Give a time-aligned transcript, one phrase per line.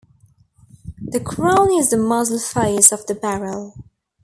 [0.99, 3.75] The crown is the muzzle face of the barrel.